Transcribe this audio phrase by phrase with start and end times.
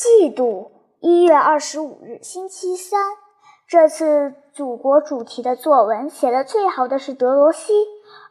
[0.00, 0.70] 嫉妒。
[1.00, 2.98] 一月二十五日，星期三。
[3.68, 7.74] 这次祖国主题的作文写得最好的是德罗西，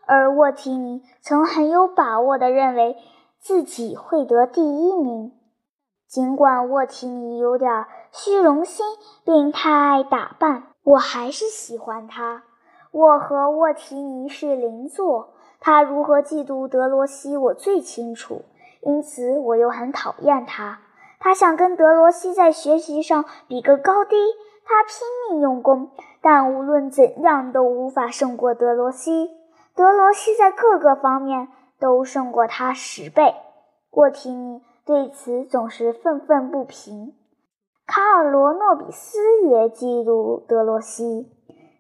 [0.08, 2.98] 而沃提尼曾很有把握地认为
[3.38, 5.32] 自己会得第一名。
[6.08, 8.84] 尽管沃提尼有点虚荣心，
[9.24, 12.46] 并太爱打扮，我还是喜欢他。
[12.90, 18.42] 我和沃提尼是邻座，他如何嫉妒德罗西，我最清楚。
[18.82, 20.80] 因此，我又很讨厌他。
[21.20, 24.16] 他想跟德罗西在学习上比个高低，
[24.66, 25.92] 他拼命用功，
[26.22, 29.30] 但无论怎样都无法胜过德罗西。
[29.76, 33.36] 德罗西在各个方面都胜过他十倍。
[33.92, 37.14] 沃提尼对此总是愤愤不平。
[37.86, 41.32] 卡尔罗诺比斯也嫉妒德罗西，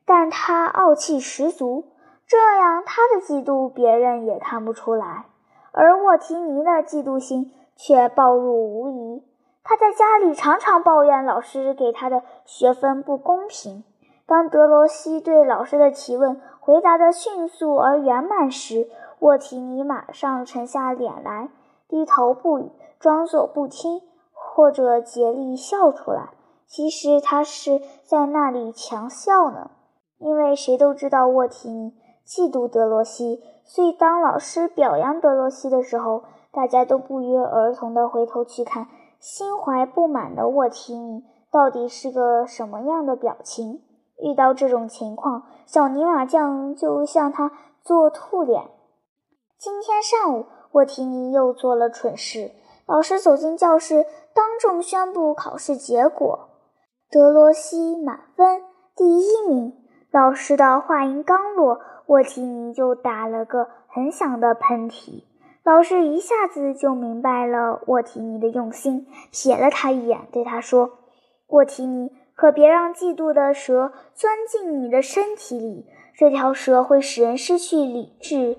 [0.05, 1.85] 但他傲气十足，
[2.27, 5.27] 这样他的嫉妒别人也看不出来，
[5.71, 9.23] 而沃提尼的嫉妒心却暴露无遗。
[9.63, 13.83] 他在家里常常抱怨老师给他的学分不公平。
[14.25, 18.87] 当德罗西对老师的提问回答得迅速而圆满时，
[19.19, 21.49] 沃提尼马上沉下脸来，
[21.87, 24.01] 低头不语，装作不听，
[24.33, 26.29] 或者竭力笑出来。
[26.67, 29.71] 其实他是在那里强笑呢，
[30.19, 38.87] 因为谁都知道沃提尼嫉妒德罗西，所以当老师表扬德罗西的时候，大家都不约而同地回头去看。
[39.19, 43.81] 心怀不满的沃提尼到底是个什么样的表情？
[44.17, 48.69] 遇到这种情况，小泥瓦匠就向他做兔脸。
[49.57, 52.51] 今天上午，沃提尼又做了蠢事。
[52.85, 56.49] 老师走进教室，当众宣布考试结果：
[57.11, 58.63] 德罗西满分，
[58.95, 59.73] 第一名。
[60.11, 65.23] 老师的话音刚落，沃提尼就打了个很响的喷嚏。
[65.63, 70.99] 老师一下子就明白了沃提尼的用心，瞥了他一眼，对他说
[71.49, 75.85] ：“沃提尼，可别让嫉妒的蛇钻进你的身体里，
[76.17, 78.57] 这条蛇会使人失去理智，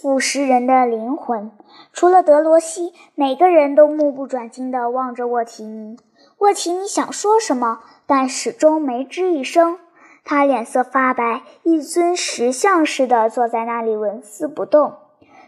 [0.00, 1.52] 腐蚀人的灵魂。”
[1.92, 5.96] 除了德罗西，每个人都目不转睛地望着沃提尼。
[6.38, 9.78] 沃提尼想说什么，但始终没吱一声。
[10.24, 14.94] 他脸色发白，一尊石像似的坐在那里纹丝不动。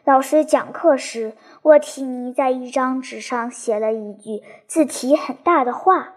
[0.06, 6.14] 老师讲课时，沃提尼在一张纸上写了一句字体很大的话：“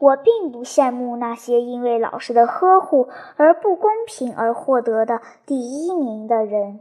[0.00, 6.80] 我并不羡慕那些因为老师的呵护而不公平而获得的第一名的人。”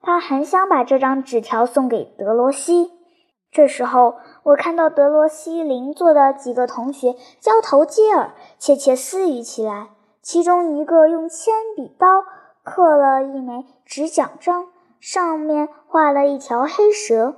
[0.00, 2.92] 他很想把这张纸条送给德罗西。
[3.52, 9.90] 这时候，我看到德罗西邻座的几个同学交头接耳、窃窃私语起来，
[10.22, 12.24] 其中一个用铅笔刀
[12.62, 14.68] 刻了一枚纸奖章。
[15.00, 17.36] 上面画了一条黑蛇，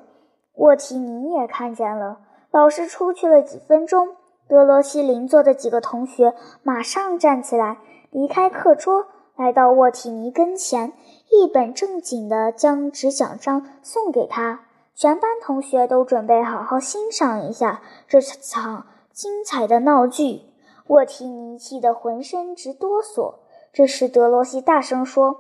[0.55, 2.19] 沃提尼也看见了。
[2.51, 4.17] 老师出去了几分钟，
[4.49, 7.79] 德罗西邻座的几个同学马上站起来，
[8.11, 9.07] 离开课桌，
[9.37, 10.93] 来到沃提尼跟前，
[11.31, 14.63] 一本正经地将纸奖章送给他。
[14.95, 20.43] 全班同学都准备好好欣赏一下这场精彩的闹剧。
[20.89, 23.37] 沃提尼气得浑身直哆嗦。
[23.73, 25.37] 这时，德罗西大声说：“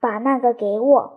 [0.00, 1.12] 把那个给我。”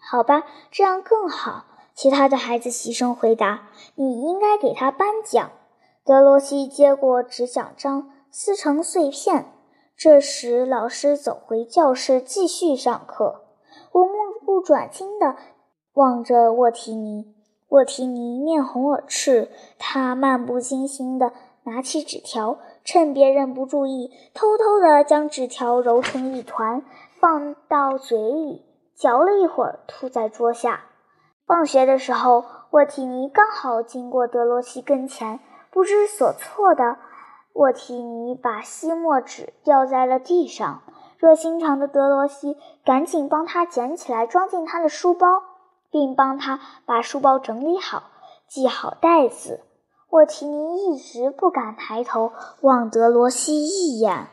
[0.00, 1.64] 好吧，这样更好。
[1.94, 5.50] 其他的孩子齐声回答：“你应该给他颁奖。”
[6.04, 9.52] 德罗西接过纸奖章，撕成碎片。
[9.96, 13.46] 这时，老师走回教室继续上课。
[13.92, 14.12] 我目
[14.44, 15.36] 不转睛地
[15.94, 17.34] 望着沃提尼。
[17.68, 19.48] 沃提尼面红耳赤，
[19.78, 21.32] 他漫不经心地
[21.64, 26.84] 拿起纸条，趁别人不注意，偷偷地将纸条揉成一团，
[27.18, 28.65] 放到嘴里。
[28.96, 30.80] 嚼了一会儿，吐在桌下。
[31.46, 35.38] 放学的时候，沃提尼刚好经过德罗西跟前，
[35.70, 36.96] 不知所措的
[37.52, 40.82] 沃提尼把吸墨纸掉在了地上。
[41.18, 45.42] 热心肠的德罗西赶紧帮他捡起来，装进他的书包，
[45.90, 48.04] 并帮他把书包整理好，
[48.48, 49.60] 系好带子。
[50.10, 52.32] 沃提尼一直不敢抬头
[52.62, 54.28] 望德罗西一眼。